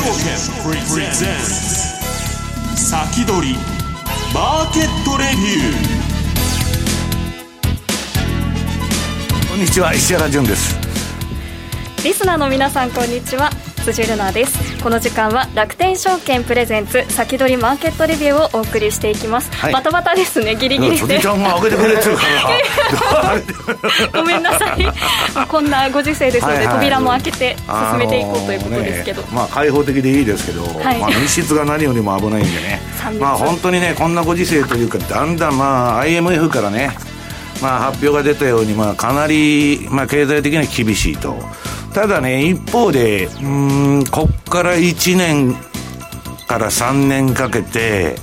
[0.00, 0.32] 証券
[0.88, 1.52] プレゼンツ。
[2.74, 3.54] 先取り
[4.32, 9.50] マーケットレビュー。
[9.50, 10.74] こんにちは石原潤です。
[12.02, 13.50] リスナーの皆さんこんにちは
[13.92, 14.82] 辻るなです。
[14.84, 21.18] この時間は楽天証券プレゼンツ先取りマーケットレビューをお送りしていきます、はい、バタバタですねギリギリで。
[21.18, 22.22] ちゃんが開けてくれてるか
[24.12, 24.12] ら。
[24.20, 25.46] ごめんなさい。
[25.48, 27.56] こんなご時世ですので、はいはい、扉も開けて
[27.90, 32.80] 進めていこうということですけど、ね、まあ開放的でいいですけど、はい、まあ密室が何よりも危ないんでね。
[33.18, 36.96] まあ本当にねこんなご時世というかだんだんまあ IMF からね
[37.62, 41.36] まあ発表が出たようにまあかなりまあ経済的には厳しいと。
[41.92, 43.48] ただね、一方で、う
[44.00, 45.56] ん、こっから1年
[46.46, 48.14] から3年かけて、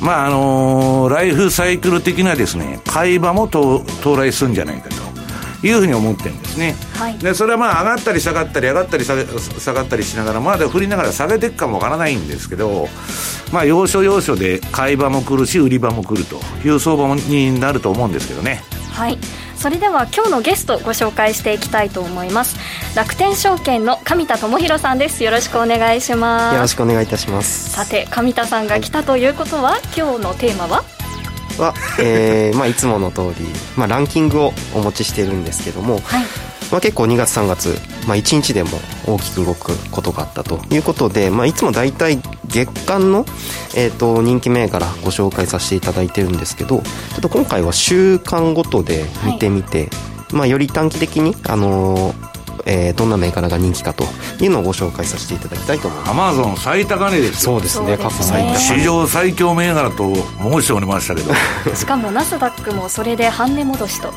[0.00, 3.82] まあ、あのー、ライフサイクル的なですね、買い場も到
[4.16, 4.96] 来するんじゃないかと。
[5.62, 6.76] いうふうに思ってるんですね。
[6.94, 9.16] はい、で、それはまあ、上がったり下がったり、上がったり下
[9.72, 12.88] がったりしながら、まだ振りながら下げていくかもわからないんですけど、
[13.52, 18.62] まあ、要所要所で買い場も来るし、売り場も来るという相場になると思うんですけどね。
[18.92, 19.18] はい。
[19.56, 22.56] それでは今日のゲストご紹介していきたいと思います
[22.94, 30.97] 楽天証券の上田智博さんですよろしくお願いしますよろしくお願いいたしますさて上田さんが来たということは、はい、今日のテーマは？
[31.58, 36.24] は、えーまあ、いつもの通り、まあ、ランキングをお持ちしているんですけども、はい。
[36.70, 38.70] まあ、結構2月3月、まあ、1日でも
[39.06, 43.24] 大きく動くことがあったということで、まあ、いつも大体月間の、
[43.74, 46.82] えー、と人気銘柄ご紹介させていただいてるんですけどちょ
[47.18, 52.27] っと今回は週間ごとで見てみて、はい、まあ、より短期的に、あのー
[52.68, 54.04] えー、どんな銘柄が人気かと
[54.40, 56.10] いうのをご紹介させていただきたいと思います。
[56.10, 61.32] アマゾン最高値ですそうですね過去最高史上最強銘柄と申しておりましたけど。
[61.74, 64.12] しかもナスダックもそれで半値戻しと。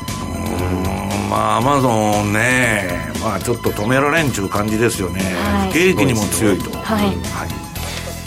[1.30, 7.16] まあアマゾンね、まあ、ちょっと止められんちゅう感じですよね、はい、景気にも強いと、はい、はい。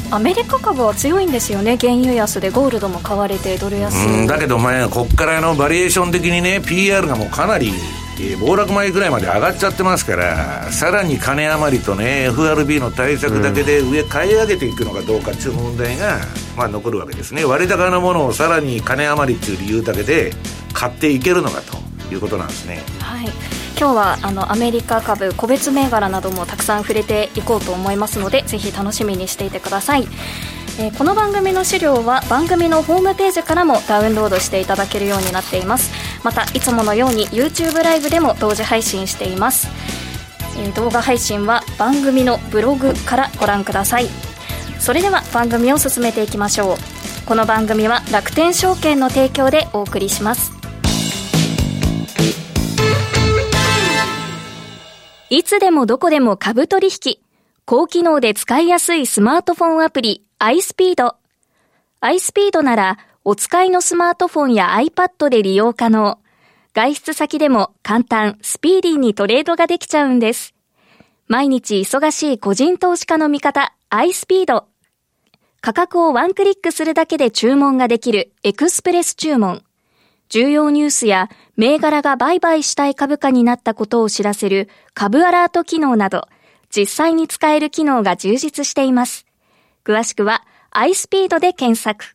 [0.10, 1.78] アメリカ株は強いんですよね。
[1.80, 3.94] 原油安でゴールドも買われてドル安。
[4.08, 7.74] うんだけど前こっからのバリエーション的にね PR がもうかなり
[8.40, 16.20] 暴落前ぐらいまで上がっちゃってますからさらに金余りとね FRB の対策だけで上買い上げていくのかどうかっていう問題が、
[16.56, 17.46] まあ、残るわけですね。
[17.46, 20.32] 割高なものをさらに金余りっていう理由だけで
[20.74, 22.82] 買っていけるのかということなんですね。
[23.00, 23.26] はい。
[23.78, 30.08] 今日はあのアメリカ株個別銘柄などもたくさん触れていこうと思いますのでぜひ楽しみにしていてください、
[30.80, 35.92] えー、この番組の資料は番組のホームページからもダウンロードしていただけるようになっています
[36.26, 39.68] またいつものように YouTube ライブでも同時配信しています、
[40.58, 44.08] え、動画配信は番組のブログからご覧ください
[44.80, 46.78] それでは番組を進めていきましょう
[47.28, 50.56] この番組は楽天証券の提供でお送りします
[55.32, 57.18] いつでもどこでも株取引。
[57.66, 61.14] 高機能で使いやすいスマートフォンアプリ iSpeed。
[62.00, 66.20] iSpeed ならお使いのスマートフォンや iPad で利用可能。
[66.76, 70.54] 外出先でも簡単、スピーディーにトレードができちゃうんです。
[71.28, 74.66] 毎日忙しい個人投資家の味方 iSpeed。
[75.60, 79.64] 価格をワンクリックするだけで注文ができるエクスプレス注文。
[80.30, 86.28] 重要ニュースや銘柄が売買したい株価になったことを知らせる株アラート機能など、
[86.70, 89.26] 実際に使える機能が充実しています。
[89.84, 92.15] 詳しくは iSpeed で検索。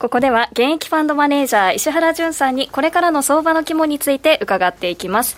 [0.00, 5.36] ここでは現役ファンドマネージャー石原淳さんにこれからの相場の肝について伺っていきます。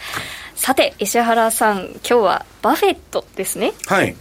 [0.55, 3.73] さて石原さん今日はバフェットですね。
[3.89, 4.15] はい。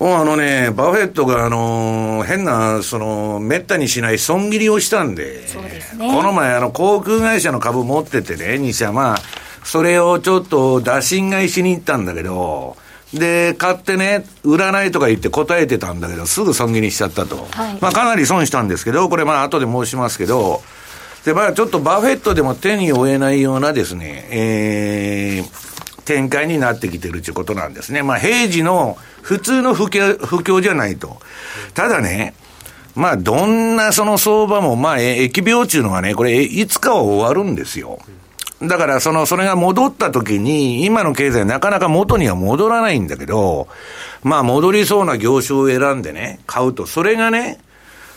[0.00, 6.12] あのね、バフェットが、あのー、変な、その、めったにしない損切りをしたんで、そうですね。
[6.12, 9.18] この前、あの、航空会社の株持っててね、に社、まあ、
[9.64, 12.76] それをちょっと打診買いしに行ったんだけど、
[13.14, 17.46] で、買ってね、売らないとか言って答えてたんだけど、すぐ損切りしちゃったと。
[17.50, 20.62] はい、まあかなり損したんですけど、これまあ後で申しますけど、
[21.24, 28.02] で、まあちょっとバフェットでも手に負えないようなですね、えー、展開になってきてるということなんですね。
[28.02, 31.18] まあ平時の普通の不況不況じゃないと。
[31.72, 32.34] ただね、
[32.94, 37.98] まあどんなその相場も、まあ疫病中のはね、これいつかは終わるんですよ。
[38.62, 43.68] だから、その、それが戻った時に、今の経済なかなか元には戻らないんだけど、
[44.24, 47.60] まあ、戻りそうな業種を選んでね、買うと、それがね、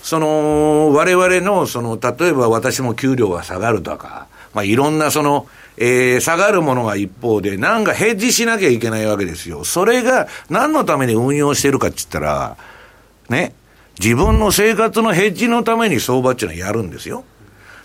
[0.02, 5.48] その、我々の、その、例えば私も給料が下がるとか、まあ、いろんなその、
[5.78, 9.64] えー、下がるものが一方で、なんかヘッジしなきゃいけないわけですよ。
[9.64, 12.58] それが何のために運用してるかって言ったら、
[13.30, 13.54] ね、
[14.00, 17.24] 自分の生活のヘッジのために相場っていうのはやるんですよ。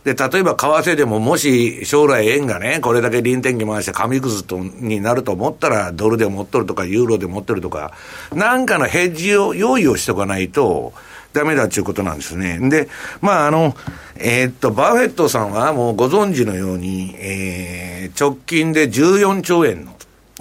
[0.07, 7.93] で、例えば為替でももし将来円がね、これだけ臨転機回して紙くずとになると思ったら、ドルで持っとるとか、ユーロで持ってるとか、
[8.33, 10.93] なんかのヘッジを用意をしておかないと、
[11.33, 12.61] ダメだっていうことなんですね。
[12.71, 12.89] で、
[13.21, 13.75] まあ、あの、
[14.15, 19.97] えー、っと、バフェットさんはもうご存知のように、えー、直近で14兆円の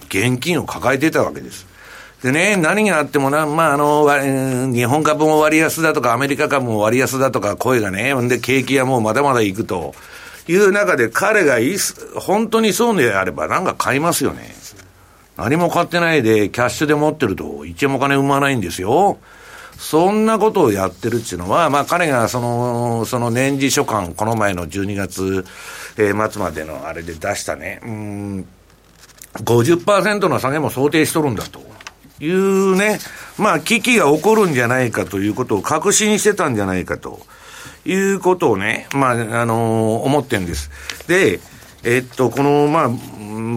[0.09, 1.65] 現金を抱えていたわけです。
[2.25, 9.93] でね、何があってもな、まあ、あの、日本株も割安だとか、アメリカ株も割安だとか、声がね、んで、景気はもうまだまだ行くと
[10.47, 11.75] いう中で、彼がい
[12.15, 14.55] 本当にそうであれば、なんか買いますよね。
[15.37, 19.19] 何も買ってないで、キャッシュで持ってると、1円も金生まないんですよ。
[19.77, 25.45] そんなことをやってるっていうのは、まあ彼がその、その年次書簡、この前の12月、
[25.97, 28.47] えー、末までのあれで出したね、うん、
[29.35, 31.74] 50%の下げも想定しとるんだと。
[32.19, 32.99] いうね、
[33.37, 37.19] まあ危機が起こるんじゃないかということを確信してたんじゃないかと
[37.85, 40.69] いうことをね、まあ、あのー、思ってんです。
[41.07, 41.39] で、
[41.83, 42.89] えっと、この、まあ、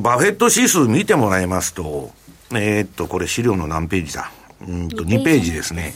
[0.03, 2.11] バフェット指数見てもらいますと、
[2.55, 4.31] えっと、これ資料の何ページだ
[4.67, 5.95] うんと、2ページですね。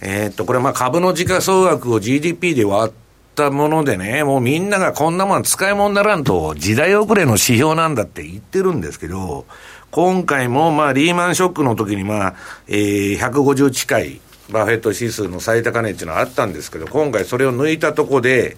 [0.00, 2.94] えー、っと、これまあ株の時価総額を GDP で割っ
[3.34, 9.46] たものでね、もうみんながこんなもん使い物にならんと、時代遅れの指標なんだって言ってるんですけど、
[9.90, 12.34] 今回もまあリーマンショックの時にまあ、
[12.66, 14.20] えー、150近い
[14.50, 18.56] バフェット指数の最高値っていうのはあったんですけど、今回それを抜いたとこで、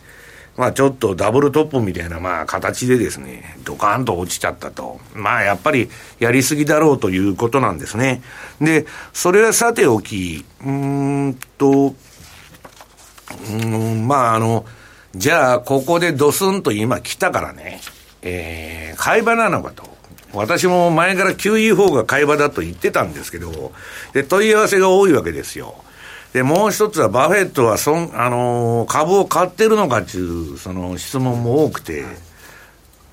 [0.57, 5.01] まあちょっとダブルトップみたいなまあ形でですね、ドカーンと落ちちゃったと。
[5.15, 5.89] まあやっぱり
[6.21, 8.23] やりすぎだろうということなんですね。
[8.61, 11.95] で、それはさておき、うーんと、
[13.51, 14.65] うんまああの、
[15.15, 17.81] じゃあここでドスンと今来たからね、
[18.23, 19.95] えー、買い場なのかと。
[20.33, 23.73] 私も前から QE4 が買い場だと言ってたんですけど、
[24.13, 25.77] で、問い合わせが多いわけですよ。
[26.33, 32.05] で、もう一つはバフェットはそん、あのー、株を買ってるのかっていう、その質問も多くて、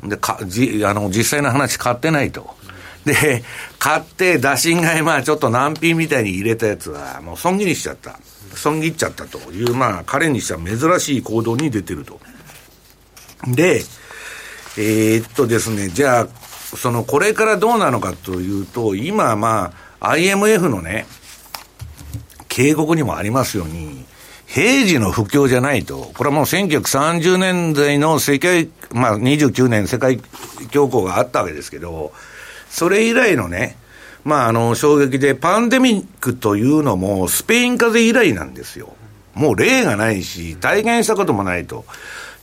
[0.04, 2.56] で、か、じ、あの、実際の話買ってないと。
[3.06, 3.44] で、
[3.80, 8.20] 買って打診買い、まあちょっと難品みたいに入れたやつは、もう損切りしちゃった。
[8.56, 12.20] 損切っちゃったという、まあ彼にしては珍しい行動に出てると。
[13.48, 13.82] で、
[14.78, 16.28] えー、っとですね、じゃあ、
[16.78, 21.06] その、これからどうなのかというと、今まあ、IMF のね、
[22.48, 24.06] 警告にもありますように、
[24.46, 32.12] 平時の不況じゃないと、これはもう1930年代の世界、まあ29年世界恐慌があったわけですけど、
[32.72, 33.76] それ以来のね、
[34.24, 38.96] まああの衝撃でパンデミックというのもスペイン風邪以来なんですよ。
[39.36, 41.86] もう例がないし、体験したこともないと。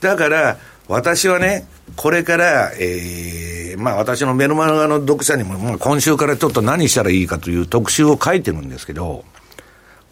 [0.00, 9.25] だから、私はね、これから、ええー、まあ私のメルマガの読者にも、まあ、今週からちょっと何したらいいかという特集を書いてるんですけど、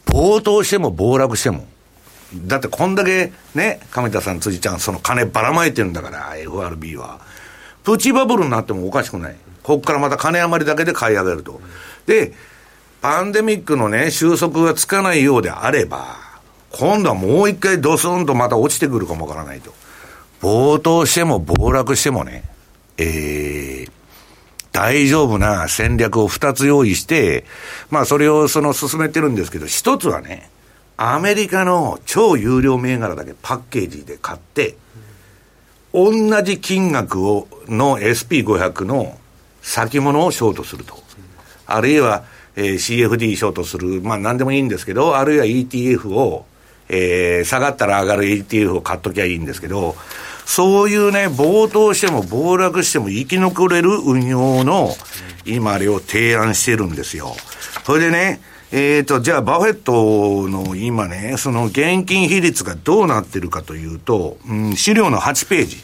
[0.06, 1.66] 暴騰しても暴落しても、
[2.34, 7.20] だってこんだけね、亀田さん、辻ちゃん、その金ばらまいてるんだから、FRB は。
[7.84, 9.36] プチバブルになってもおかしくない。
[9.66, 11.60] ここからまた金余りだけで買い上げると。
[12.06, 12.32] で、
[13.02, 16.18] パンデミックのね、収束がつかないようであれば、
[16.70, 19.74] 今度はもう一回ドスンとまた落ちてくるかもわからないと。
[20.40, 22.44] 暴騰しても暴落してもね、
[22.96, 23.90] えー、
[24.70, 27.44] 大丈夫な戦略を2つ用意して、
[27.90, 30.48] まあそれをその進めてるんですけど、一つはね、
[30.96, 34.76] アメリカの超有料銘柄だけパッケージで買って、
[35.92, 39.18] 同じ金額をの SP500 の
[39.66, 41.02] 先物をショートすると。
[41.66, 46.46] あるいは、えー、CFD ショートする、まあ何でもいいんですけど、あるいは ETF を、
[46.88, 49.96] えー、下がったら上がる ETF を買っときゃいいんですけど、
[50.46, 54.90] そういうね、暴騰しても暴落しても生き残れる運用の、
[55.44, 57.34] 今あれを提案してるんですよ。
[57.84, 65.78] それでね、えっ、ー、と、じゃあ、バフェットの今ね、その現金比率がどうなってるかというと、うん、資料の8ページ。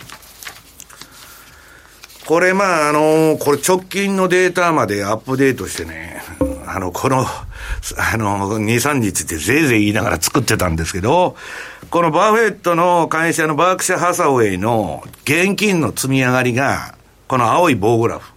[2.27, 6.23] これ、まあ、あの、これ直近のデータまでアップデートしてね、
[6.67, 11.37] あの、この、あの、2、3日ってぜいぜい言いながら作ってたんですけど、
[11.91, 16.95] このバフェットの会社のバークシャ・ハサウェイの現金の積み上がりが、
[17.27, 18.33] この青い棒グラフ。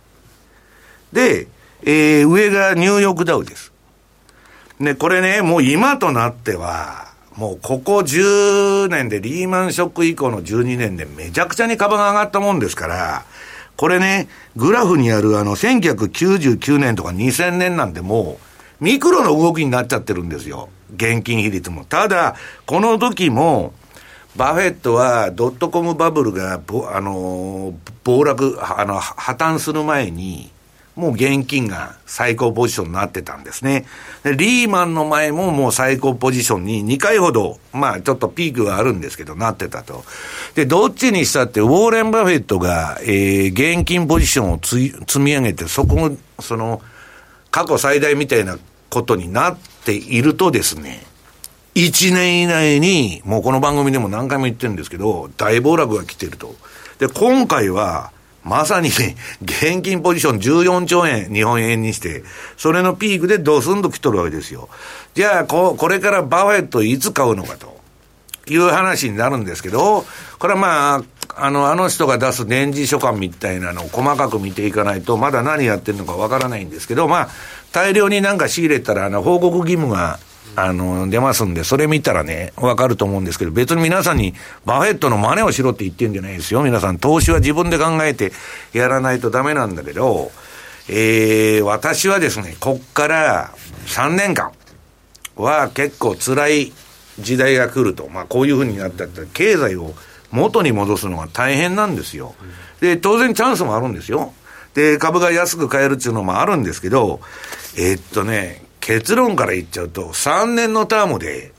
[1.14, 1.48] で、
[1.84, 3.72] えー、上がニューヨークダウです。
[4.80, 13.26] で、これね、もう今となっては、もうここ10年でリーマンショック以降の12年でめちゃくちゃに株が上がったもんですから、
[13.78, 20.70] これね、グラフにあるあの1999年とか2000年なんでもうミクロの動きになっちゃってるんですよ。
[20.96, 21.86] 現金比率も。
[21.86, 23.74] ただ、この時も、
[24.36, 26.62] バフェットはドットコムバブルが、
[26.94, 30.52] あの、暴落、あの、破綻する前に、
[30.96, 33.86] もう現金が最高ポジションになってたんですね。
[34.24, 40.06] でリーマンの前ももう最高ポジションに2回ほど、まあちょっとピークがあるんですけど、なってたと。
[40.56, 46.82] で、どっちにしたってウォーレン・バフェットが、えー、現金ポジションを積み上げて、そこも、その、
[47.52, 48.58] 過去最大みたいな
[48.90, 51.04] ことになっているとですね、
[51.76, 56.56] 1年以内に、もうこの番組でも何回も言ってるんですけど、大暴落が来てると。
[57.00, 58.12] で、今回は、
[58.46, 58.90] まさに、
[59.42, 62.24] 現金ポジション14兆円、日本円にして、
[62.58, 64.70] それのピークでドスンと来とるわけですよ。
[65.16, 67.76] じゃあ、こ、これからバフェットいつ買うのかと。
[68.48, 70.06] いう話になるんですけど、
[70.38, 71.04] これはまあ、
[71.38, 77.30] あの、あの人が出す年次書簡みたいなのを細かく見ていかないと、まだ何やってるのかわからないんですけど、まあ、
[77.72, 80.20] 大量になんか仕入れたら、あの、報告義務が
[80.56, 84.34] あの、出ますんで、それ見たらね、わかると思うんですけど、別に皆さんに
[84.66, 86.64] バフェットの真似をしろって言ってんじゃないですよ。
[86.64, 88.32] 皆さん、投資は自分で考えて
[88.74, 90.32] やらないとダメなんだけど、
[90.88, 93.54] えー、私はですね、こっから
[93.88, 94.52] 3年間
[95.36, 96.74] は結構辛い
[97.20, 98.08] 時代が来ると。
[98.10, 99.94] まあ、こういうふうになったって、経済を
[100.32, 102.36] 元に戻すのが大変なんですよ。
[102.82, 104.34] で、当然チャンスもあるんですよ。
[104.74, 107.22] で、株が安く買えるっていうのもあるんですけど、
[107.78, 111.52] えー、っとね、結論から言っちゃうと、3年のタームで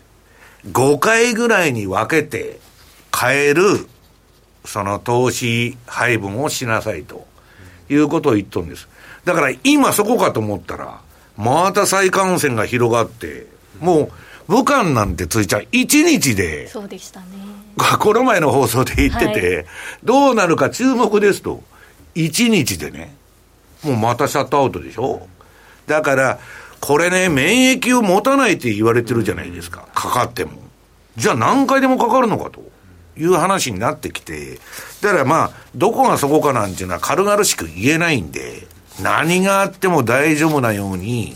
[0.70, 2.60] 5回ぐらいに分けて
[3.12, 3.64] 変える、
[4.64, 7.26] その投資配分をしなさいと
[7.88, 8.88] いうことを言っとるんです。
[9.24, 11.00] だから今そこかと思ったら、
[11.36, 13.48] また再感染が広がって、
[13.80, 14.12] もう
[14.46, 17.26] 武漢なんてついちゃう、1日で、そうでしたね。
[17.98, 19.66] この前の放送で言ってて、はい、
[20.04, 21.60] どうなるか注目ですと、
[22.14, 23.16] 1日でね、
[23.82, 25.26] もうまたシャットアウトでしょ。
[25.88, 26.38] だから、
[26.80, 29.88] これね、免疫を持たないって言われてるじゃないですか。
[29.94, 30.52] かかっても。
[31.16, 32.62] じゃあ何回でもかかるのかと
[33.16, 34.58] いう話になってきて、
[35.00, 38.66] だからまあ、どこがそこかなんていうのは軽々しく言えないんで、
[39.02, 41.34] 何があっても大丈夫なように、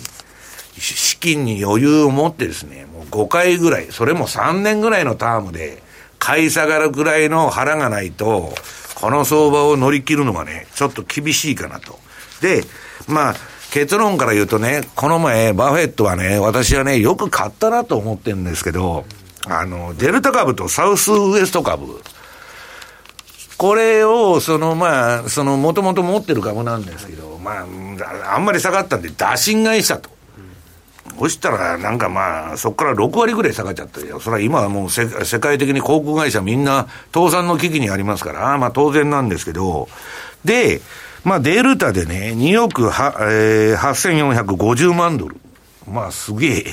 [0.78, 5.82] 資金に余裕を持ってですね、もう5回ぐらい、それも3年ぐらいのタームで、
[6.18, 8.54] 買い下がるぐらいの腹がないと、
[8.94, 11.98] この相場を乗り切るのがね、ちょっと厳しいかなと。
[12.42, 12.62] で、
[13.08, 13.34] まあ、
[13.70, 19.04] 結論から言うとね、この前、バフェットはね、私はね、よく買ったなと思ってるんですけど、
[19.46, 22.02] あの、デルタ株とサウスウエスト株、
[23.56, 30.10] これを、その、まあ、その、もともと持ってる株なんですけど、まあ、あんまり下がったんで、打診買いしたと。
[31.18, 34.18] そしたら、なんかまあ、そこから6割ぐらい下がっちゃったよ。
[34.20, 35.06] それは今はもう世
[35.38, 39.88] 界的に航空会社みんな倒産の危機にありますから、まあ当然なんですけど、
[40.46, 40.80] で、
[41.24, 45.36] まあ、デルタでね、2億は、えー、8450万ドル。
[45.88, 46.66] まあ、すげえ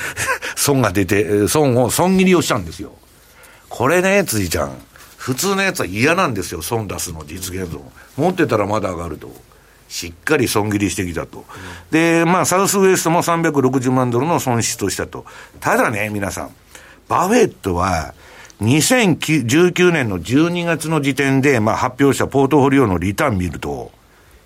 [0.56, 2.92] 損が出て、損を、損切りをしたんですよ。
[3.68, 4.72] これね、辻ちゃん。
[5.16, 7.82] 普通のやつは嫌なんですよ、損出すの、実現損。
[8.16, 9.34] 持ってたらまだ上がると。
[9.88, 11.44] しっかり損切りしてきたと。
[11.90, 15.24] で、まあ、サウスウエストも360万ドルの損失をしたと。
[15.60, 16.50] ただね、皆さん。
[17.08, 18.14] バフェットは、
[18.60, 23.90] 2019年の12月の時点で、まあ、発表したポートフォリオのリターン見ると、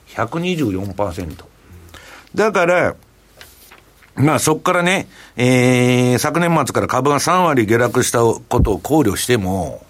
[0.09, 1.45] 124%。
[2.35, 2.97] だから、
[4.17, 9.85] まあそこからね、えー、昨年末から株が3割下落したことを考慮しても、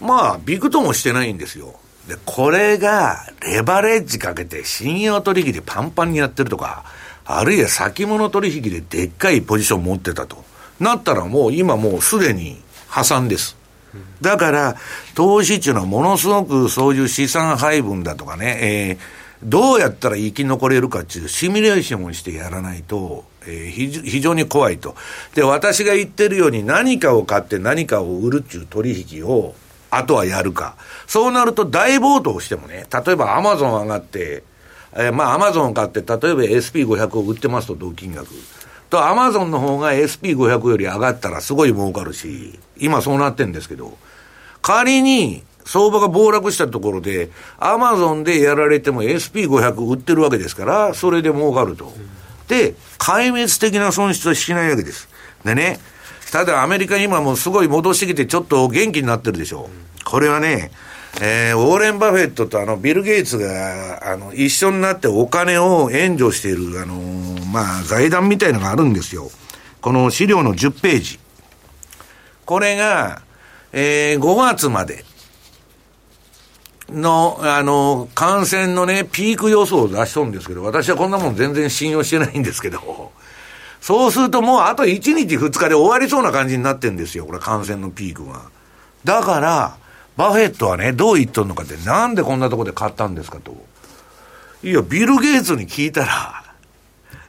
[0.00, 1.74] まあ、ビクともしてないんですよ。
[2.08, 6.84] で、これが、レバレッジかけて信用取引でパンパンにやってるとか、
[7.24, 10.44] あるいは先物取引ででっかいポジション持ってたと。
[10.80, 12.60] なったらもう今もうすでに
[12.92, 13.56] 破産です。
[14.20, 14.76] だから、
[15.14, 18.98] 投資っていうのはものすごくそういう資産配分だとかね、えー、
[19.42, 24.94] どうやったら生き残れるかっていうシミュレーションをしてやらないと、えー、非常に怖いと。
[25.34, 29.54] で、私が言ってるように何かを買って何かを売るっていう取引を、
[29.90, 30.76] あとはやるか。
[31.06, 34.42] そうなると大暴騰してもね、例えばアマゾン上がって、
[34.94, 38.28] えー、まあアマゾンを買って、例えば SP500 を売ってますと同金額。
[38.92, 43.96] と、アマゾンの方が SP500 より上がったらすごい儲かるし、今そうなってんですけど、
[44.60, 51.86] 仮に相場が暴落したところで、アマゾンでやられても SP500 売ってるわけですから、それで儲かると。
[51.86, 55.08] って壊滅的な損失はしないわけです。
[55.42, 55.80] でね、
[56.30, 60.04] ただアメリカ今もすごい戻してきてちょっと元気になってるでしょう。
[60.04, 60.70] これはね、
[61.20, 69.30] えー、ウォーレン・バフェットとあのビル・ゲイツがあの一緒になってお金を援助している、あのー、まあ、財団みたいのがあるんですよ。
[69.80, 71.18] この資料の10ページ。
[72.46, 73.22] これが、
[73.72, 75.04] えー、5月まで
[76.90, 83.12] の、あの、感染のね、ピーク予想を出しとるんですけど、私はこんなもん全然信用してないんですけど、
[83.80, 88.42] そうするともうあと1日2日で終わりそうな感じになってんですよ、これ感染のピークが。
[89.04, 89.76] だから、
[90.16, 93.56] バフェットはね、どう言っとんのかって、なんでこんなとこで買ったんですかと。
[94.62, 96.42] いや、ビル・ゲイツに聞いたら、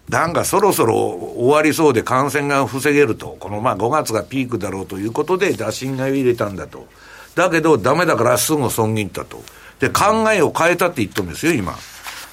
[0.10, 3.38] なんかそろそろ終わりそうで感染が防げると。
[3.40, 6.88] このまあ5月がピークだろうということで打診が入れたんだと。
[7.36, 9.42] だけどダメだからすぐ損切ったと。
[9.80, 11.76] で、考えを変えたって言ったんですよ、今。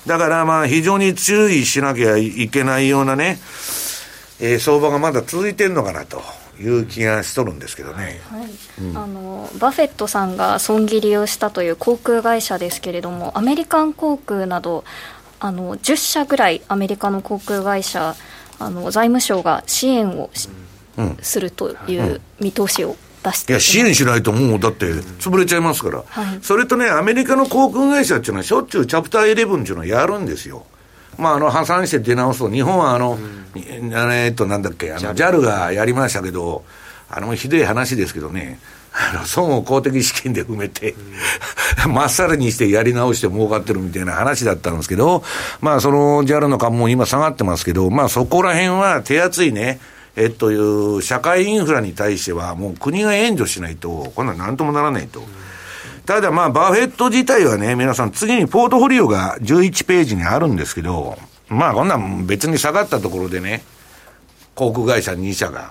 [0.06, 3.38] だからまあ非常に注意しなきゃいけないようなね、
[4.40, 6.22] えー、相場がまだ続いてるのかなと。
[6.60, 8.48] いう気がしとるんですけどね、はい。
[8.82, 14.84] うん、あのバフェットさんが損切りをしたという航空会社ですけれどもアメリカン航空など
[15.40, 18.14] あの10社ぐらいアメリカの航空会社
[18.58, 20.30] あの財務省が支援を、
[20.98, 24.86] うん、するという見通しを出していや支援しないともうだって
[25.18, 30.66] 潰れちゃいますから、はい、それとねアメリカの航空会社っていうのはしょっちゅうチャプター11っていうのをやるんですよ
[31.20, 36.64] まあ、あの破産して出直すと、日本はあの、うん、えっと、なんだっけ、あの JAL がやりましたけど、
[37.10, 38.58] あのひどい話ですけどね、
[38.92, 40.94] あの損を公的資金で埋めて、
[41.88, 45.22] まっさらにしてやり直して儲かってるみたいな話だったんですけど、
[45.60, 49.78] まあその JAL の株も今下がってますけど、まあそこら辺は手厚いね、
[50.16, 55.22] えっという社会インフラに対してはもう国が援助しないと、こんなんなんともならないと。
[56.10, 61.16] ただまあバフェット自体はね、皆さん次にポートフォリオが11ページにあるんですけど、
[61.48, 63.62] まあこんなん別に下がったところでね、
[64.56, 65.70] 航空会社2社が、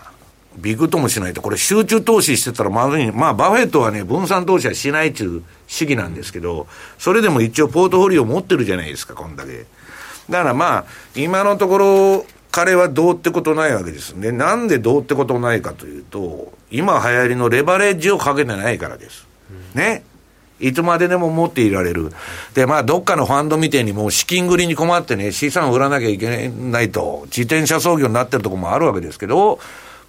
[0.56, 3.12] ビクともしないと、これ集中投資してたらまずい。
[3.12, 9.66] まあ、バフェットはね、分散投資はしないっていう主義なんですけど、それでも一応ポートフォリオ持ってるじゃないですか、こんだけ。
[10.30, 10.86] だからまあ、
[11.18, 14.32] 今のところ、彼はどうってことないわけですね。
[14.32, 19.28] なんでどうってことないかというと、今流行りのレバレッジをかけてないからです。
[19.76, 20.04] ね。
[20.60, 22.12] いつまででも持っていられる。
[22.54, 29.60] で、まあ、どっかのファンドみたいにもう資金繰りに困ってね、資産を売らなきゃいけないと、自転車操業になってるところもあるわけですけど、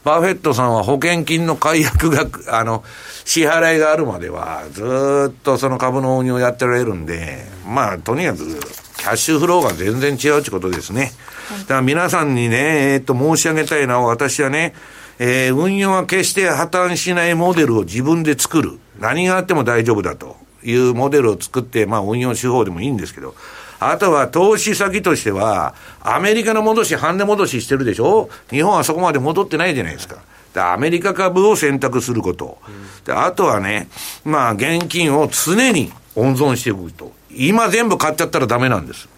[0.03, 2.27] バフェットさんは保険金の解約が、
[2.59, 2.83] あの、
[3.25, 8.39] 支払いがあるまでは、ずっとその株の運用をやってられるんで、まあ、とにかく、
[8.97, 11.13] キャッシュフローが全然違うってことですね。
[11.61, 14.75] だから皆さんにね、えー、っと、申し上げたいのは、私はね、
[15.19, 18.79] えー、運用は決して破綻しないモデルを自分で作る。
[19.01, 23.35] 何があっても大丈夫だというモデルを作って、まあ、運用手法でもいいんですけど、
[23.79, 28.29] あとは投資先としては、アメリカの戻し、半値戻ししてるでしょ？
[28.51, 30.19] 日本はそこまで戻ってないじゃないですか。
[30.55, 32.59] アメリカ株を選択すること。
[33.07, 33.89] であとはね、
[34.25, 37.13] まあ、現金を常に温存していくと。
[37.31, 39.09] 今全部買っちゃったらダメなんです。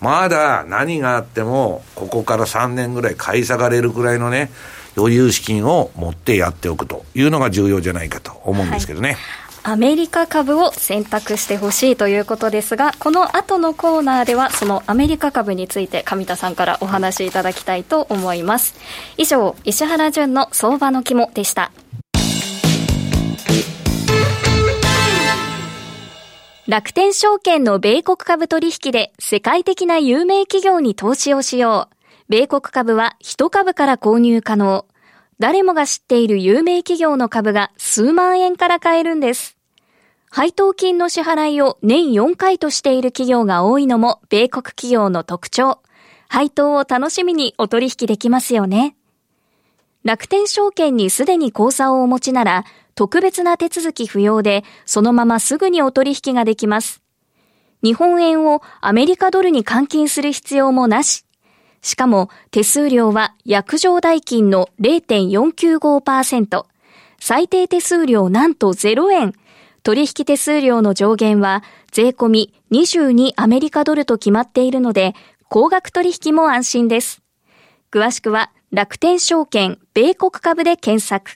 [0.00, 4.50] まだ何があっても、ここから3年ぐらい買い下がれるくらいのね、
[4.96, 9.12] 余裕資金を持ってやっておくというのが重要じゃないかと思うんですけどね。
[9.12, 9.18] はい
[9.62, 18.74] アメリカ株を選択してほしいということですが、この後のコーナーでは、そのアメリカ株について上田さんからお話しいただきたいと思います。
[19.18, 21.72] 以上、石原淳の相場の肝でした。
[26.66, 31.96] 楽天証券の米国株取引で世界的な有名企業に投資をしよう。
[32.28, 34.86] 米国株は1株から購入可能。
[35.40, 39.56] 誰もが知っている有名企業の株が数万円から買えるんです。
[40.30, 45.80] 配当金の支払いを年4回としている企業が多いのも米国企業の特徴。
[46.28, 48.96] 配当を楽しみにお取引できますよね。
[50.04, 57.00] 楽天証券にすでに口座をお持ちなら、特別な手続き不要で、そのまますぐにお取引ができます。
[57.82, 61.24] 日本円をアメリカドルに換金する必要もなし。
[61.82, 66.64] しかも手数料は約定代金の0.495%、
[67.18, 69.34] 最低手数料なんと0円、
[69.82, 75.14] 取引手数料の上限は税込み22アメリカドルと決まっているので、
[75.48, 77.22] 高額取引も安心です。
[77.90, 81.32] 詳しくは楽天証券米国株で検索。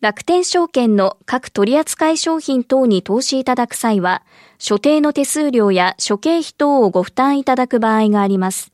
[0.00, 4.22] 楽天証券の各取扱商品等に投資いただく際は、
[4.58, 8.73] 所定の手数料や諸経費等をご負担いただく場合があります。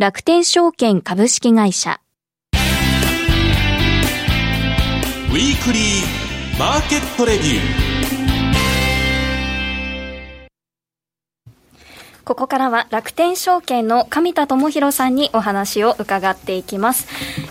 [0.00, 2.00] 楽天証券株式会社
[2.54, 7.60] ウィークリーマーケットレビュー
[12.24, 17.06] ここからは楽天証券の上田智博さんにお話を伺っていきます。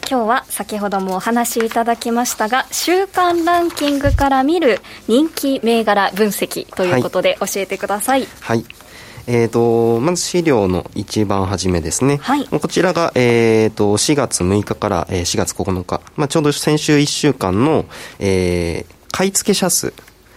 [0.10, 8.22] 今日は先ほどもお話しいただきましたが、週間ランキングから見る人気銘柄分析ということで教えてください。
[8.22, 8.89] はい、はい
[9.32, 17.86] えーと、まず資料の一番初めですね、はい、こちらが、えーと、4月6日から4月9日、まあ、ちょうど先週1週間の、
[18.18, 19.94] えー、買い付け者数、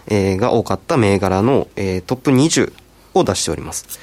[0.09, 2.71] えー、が多かった銘柄の、えー、トップ20
[3.15, 3.99] を出しております。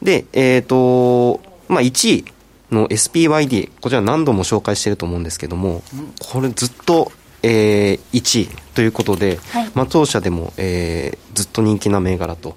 [0.00, 2.24] で、えっ、ー、と、まあ、1位
[2.70, 5.82] の SPYD、こちら何度も紹介していると思うんですけども、
[6.20, 7.10] これずっと、
[7.42, 12.54] えー、1位ということで、はい、まあ、当社でも、えー、ずっと人気な銘柄と。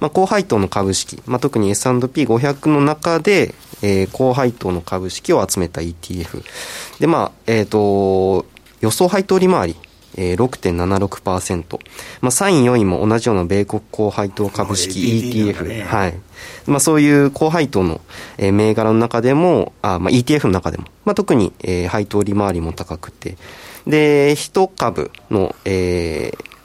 [0.00, 6.42] まあ、高配当の株式、まあ、特に S&P500 の中で、えー、高配当の株式を集めた ETF。
[7.00, 8.46] で、まあ、えっ、ー、と、
[8.80, 9.76] 予想配当利回り、
[10.16, 11.78] えー、6.76%。
[12.20, 15.64] まあ、3位、4位も同じような米国高配当株式 ETF。
[15.66, 16.14] ね、はい。
[16.66, 18.00] まあ、そういう高配当の、
[18.38, 23.36] えー、銘柄の中でも、あまあ、ETF の中でも、まあ、特に、えー、配当利回りも高くて、
[23.86, 26.55] で、一株の、えー、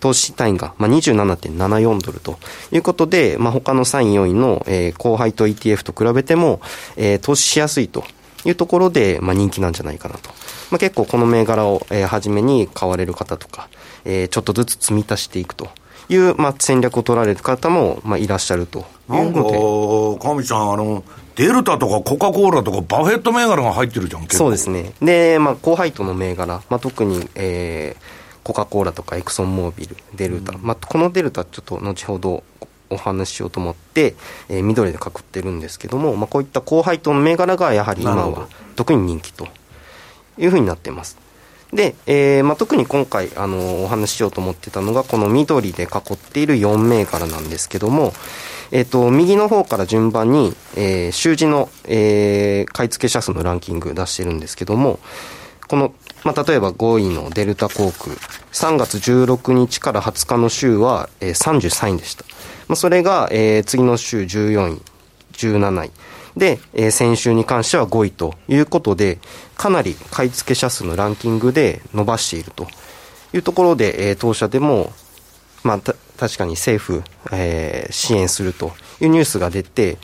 [0.00, 2.38] 投資単位が、まあ、27.74ドルと
[2.72, 6.60] いうことで、まあ、他の3位、4位の、えー、高配当 ETF と比べても、
[6.96, 8.04] えー、投資しやすいと
[8.44, 10.30] いうところで、まあ、人気なんじゃないかなと。
[10.70, 13.68] まあ、結構この銘柄を、えー、初めに買われる方とか、
[14.04, 15.68] えー、ちょっとずつ積み足していくと
[16.08, 19.42] いう、まあ、戦略を取られる方も、まあ、いらっしゃるとなんか、
[20.20, 21.02] 神ちゃん、あの、
[21.36, 24.92] デルタとかコカ・コーラとかバフェット銘柄が入ってるじゃん、そうですね。
[25.00, 28.17] で、まあ、高配当の銘柄、まあ、特に、えー、
[28.48, 32.42] コカ・コーラとかエクソンモービル、デルタ、うん、まあ、このデルタ、ちょっと後ほど
[32.88, 34.14] お話ししようと思って、
[34.48, 39.46] えー、緑で囲ってるんですけども、まあ、こういった高配当の銘柄がやはり今は特に人気と
[40.38, 41.18] いうふうになってます。
[41.74, 48.14] で、えーまあ、特に今回あのお話ししようと思ってたのがこの緑で囲っている4銘柄なんですけども、
[48.70, 54.98] えっ、ー、と、右の方から順番に、えー、習字の、えー、買い付け者数のランキング出してるんですけども、
[55.68, 55.92] この、
[56.24, 58.14] まあ、例えば5位のデルタ航空、
[58.52, 62.24] 3月16日から20日の週は、えー、33位でした。
[62.66, 64.82] まあ、それが、えー、次の週14位、
[65.32, 65.90] 17位。
[66.36, 69.18] で、えー、先週に関しては5位ということで、
[69.56, 72.66] かなり買い付け者数のランキングで伸ばしていると
[73.32, 74.92] いうところで、えー、当社でも、
[75.62, 75.80] まあ、
[76.18, 77.02] 確かに政府、
[77.32, 79.98] えー、支援するというニュースが出て、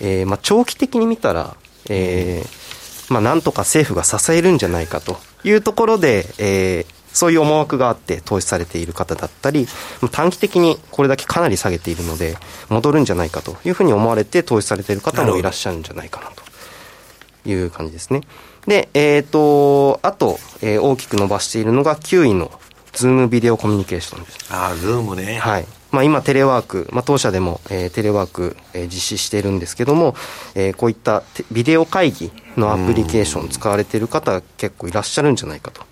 [0.00, 1.56] えーまあ、長期的に見たら、
[1.88, 9.66] えーまあ、なんとか政府が支えるんじゃないかというところで、えー、そういう思惑があって投資されている方だったり、
[10.10, 12.36] 短期的にこれだけかなり下げているので、
[12.68, 18.22] 戻るんじゃないかというふうに思われて投資されている方もいらっしゃるんじゃないかなという感じですね。
[18.66, 22.50] で、えっ、ー、と、あと、えー、大きく伸ばしているのが9位の
[22.92, 24.38] ズームビデオコミュニケーションです。
[24.50, 25.38] ああ、ズームね。
[25.38, 25.66] はい。
[25.92, 30.14] まあ、今、テレワーク、まあ、当社でも、えー、テレワーク、えー、実施しているんですけども、
[30.54, 35.82] えー、こういったビデオ会議のアプリケーション使われている方、結構いらっしゃるんじゃないかと。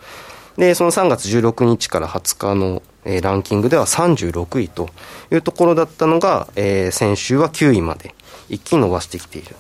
[0.56, 4.88] で、その3月16日から20日の、えー、ランキングでは36位と
[5.30, 8.14] いうところだったのが、えー、先週は9位まで
[8.48, 9.54] 一気に伸ばしてきている。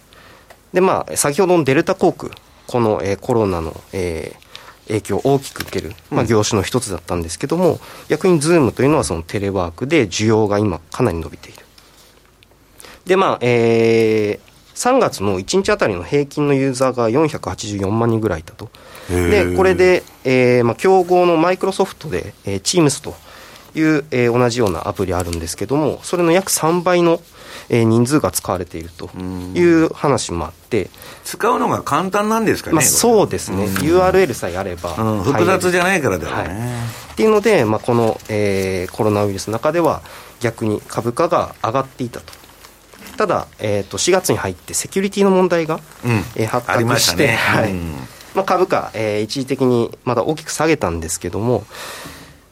[0.72, 2.32] で、まあ、先ほどのデルタ航空、
[2.66, 4.49] この、えー、コロナの、えー、
[4.90, 11.64] 影響を大きく受ける、まあ、業種の一つだったんですけども、うん、逆にズームというのはそのテレワークで需要が今かなり伸びている。
[13.06, 18.70] で、まあ、えー、3月の1日あたりの平均のユーザーが484万人ぐらいいたと。
[19.08, 23.14] で、これで、えー、まあ、競合のマイクロソフトで、えー、Teams と
[23.74, 27.20] いう、えー、同じようなアプリあるんですけども、それの約3倍の、
[27.68, 30.90] えー、人数が使われているという話もあって、
[31.24, 36.42] 使うのが簡単なんですかね、まあ、そうですね、URL さえあれば、うん、複雑じゃないからだよね。
[36.42, 40.02] はい、っていうので、まあ、この、えー、コロナウイルスの中では、
[40.40, 42.32] 逆に株価が上がっていたと。
[43.16, 47.72] ただ、えーと、4月に入ってセキュリティの問題が、うん、えー、発覚して、ね、はい、
[48.34, 51.64] まあ、株価、えー、一時的にまだ大きく下げたんですけども、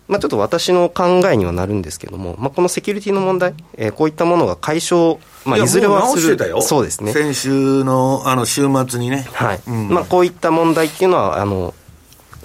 [0.09, 6.39] まあ、ちょっと私の考えにはなるんですけども、まあ、このセキュリティの問題、えー、こういったものが解消、まあ、いずれはする。
[6.63, 7.13] そうですね。
[7.13, 11.75] 先週のあの週末にね、はい、うん、まあ、こういった問題っていうのはあの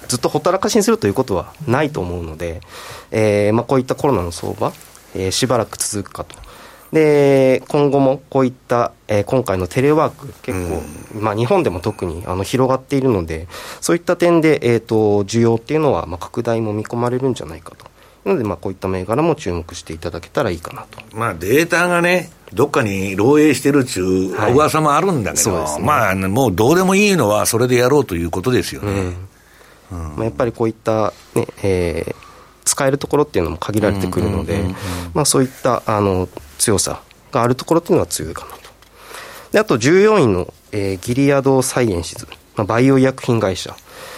[0.07, 2.61] ずっとほったらかしにするということはないと思うので、
[3.11, 4.73] えーまあ、こういったコロナの相場、
[5.15, 6.42] えー、しばらく続くかと。
[6.93, 10.83] で今後もこういった、えー、今回のテレワーク結構、
[11.15, 13.47] うん、まあ、日本でも特にあの広がっているので
[13.81, 17.91] そういった点で、えーと、需要っていうのは、まあ、拡大も見込まれるんじゃないかと。
[18.25, 29.13] なので、まあ、こういった銘柄も注目していただけたらいいかなと、まあ、データがねどっかに漏洩してるっちゅう噂もあるんだけど、はいね、まあ、もうどうでもいいのはそれでやろうということですよね。
[29.91, 32.15] うん、まあ、やっぱりこういったね、えー、
[32.63, 34.63] 使えるところっていうのも限られてくるので、
[35.13, 38.57] まあ、そういったあの強さがあるところっていうのは強いかなと。
[39.51, 43.75] であと14位の、えー、ギリアドサイエンシズ、まあ、バイオ医薬品会社。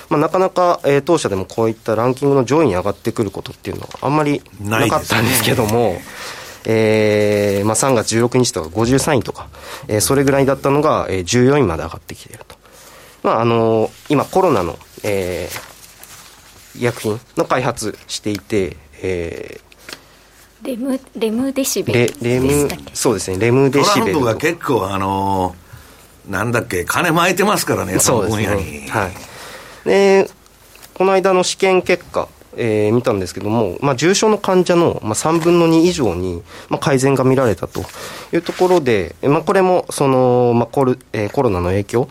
[0.09, 6.05] まあ、なかなか、えー、当社でもこういったランキングの上位に上がってくることっていうのはあんまりなかったんですけども、ね
[6.67, 9.47] えーまあ、3月16日とか53位とか、
[9.87, 12.55] えー、それぐらいだったのが、えー、14位まで上がってきていると。
[13.23, 15.74] まああのー、今コロナの、えー、
[16.77, 19.61] 医薬品の開発していて、え
[20.63, 29.11] レムレムデシベルレムそうですねレムデシベルトランプが結構あのー、なんだっけ金巻いてますからねその分野に、ね、はい。
[29.85, 30.27] で
[30.95, 37.81] この間の試験結果えー、見たんですけども、まあ、重症の患者の、まあ、3分の2以上に、まあ、改善が見られたと
[38.31, 42.09] いうところで、まあ、これもその、まあコルえー、コロナの影響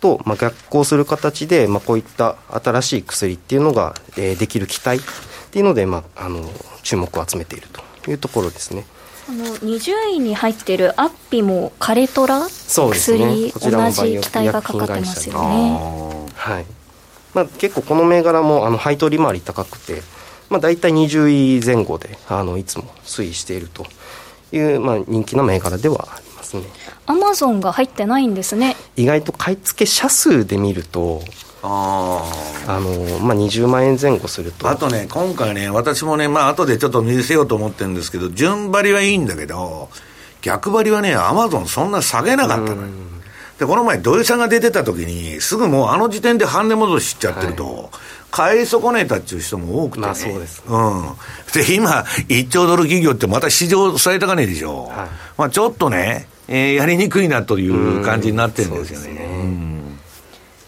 [0.00, 5.06] と、まあ、逆行する形で、まあ、こういった新しい薬っていうのが、えー、できる期待っ
[5.50, 6.48] ていうので、まあ、あの
[6.82, 7.68] 注目を集めている
[8.02, 8.84] というところですね。
[9.28, 16.28] あの20位に入っているアッピもカレトラそうですね同じ期待がかかってますよね。
[16.36, 16.66] はい
[17.34, 20.02] まあ、結構この銘柄もあの配当利回り高くて、
[20.48, 23.84] まあ、大体20位前後であのいつも推移していると
[24.52, 26.62] いう、まあ、人気の銘柄ではありますね
[27.06, 28.76] アマゾンが入ってないんですね。
[28.96, 31.22] 意外と買い付け者数で見ると
[31.62, 32.22] あ
[32.68, 32.90] あの
[33.20, 34.68] まあ、20万円前後すると。
[34.68, 39.88] あとね今回ね私もねまあ後でちょっと見せようと思ってるんですけど順張りはいいんだけど
[40.42, 42.88] 逆張りはねアマゾンそんな下げなかったのよ。
[43.58, 47.88] でこの前土井さんが出てた時にすぐもうあの時点で半値戻ししちゃってると、はい、
[48.30, 51.02] 買い損ねたっていう人も多くて、ね、まあそうです、うん、
[51.54, 59.98] で今1兆ドル企業ってまた市場最高値でしょ、はい、まあちょっとね、えー、やりにくいなという感じになってるんですよね、うん。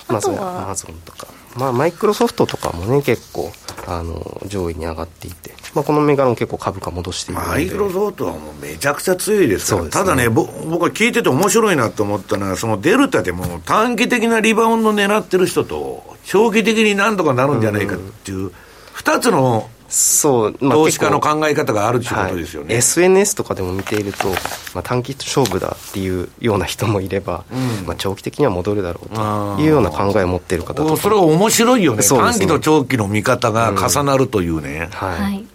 [0.08, 3.52] まずはアマゾンとか、まあ、マイクロソフトとかもね結構
[3.86, 18.52] あの上位に上がっていて、まあ、この銘柄も結構株価戻しているマイクロソフトはもうめちゃくちゃ強いですから、ね、ただね僕は聞いてて面白いなと思ったのはそのデルタでも短期的なリバウンド狙ってる人と長期的になんとかなるんじゃないかっていう
[18.96, 24.28] 2つのそう、まあ、投資家の考え方があるということですよね、はい、SNS とかでも見ていると、
[24.74, 32.08] まあ、短期勝負だっていうような人もいれば、うん、まあ、長期的には戻るだろうというような考えを持っている方とかそれは面白いよね、ね。
[32.08, 34.88] 短期と長期の見方が重なるというね。
[34.92, 35.46] うん、はい、はい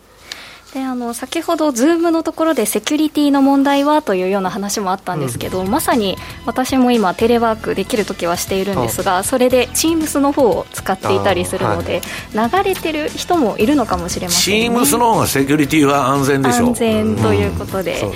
[0.74, 12.02] であの先ほど、ズームのところでセキュリティの問題はというような話もあったんですけど、うん、まさに私も今、テレワークできるときはしているんですが、それで Teams の方を使っていたりするので、
[12.34, 18.12] はい、流れてる人もいるのかもしれません、ね、Teams の方がセキュリティは安全でしょ安全ということで、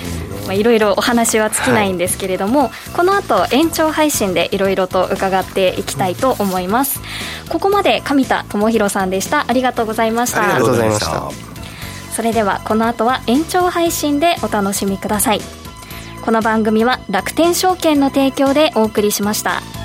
[0.46, 7.00] まあ、いろいろお話は尽きないんですけれども、はい、この後延長配信でいろいろと伺っていきたいと思います。
[7.50, 9.44] ここまで上田智博さんでした。
[9.46, 10.42] ありがとうございました。
[10.42, 11.57] ありがとうございました。
[12.18, 15.40] それではこの後は延長配信でお楽しみください
[16.24, 19.77] この番組は楽天証券の提供でお送りしました。